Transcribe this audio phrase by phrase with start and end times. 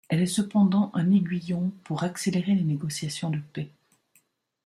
[0.09, 3.69] Elle est cependant un aiguillon pour accélérer les négociations de paix.